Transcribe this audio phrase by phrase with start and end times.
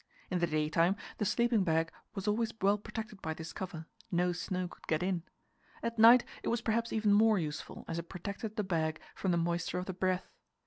[0.31, 4.67] In the daytime the sleeping bag was always well protected by this cover; no snow
[4.67, 5.21] could get in.
[5.83, 9.37] At night it was perhaps even more useful, as it protected the bag from the
[9.37, 10.31] moisture of the breath.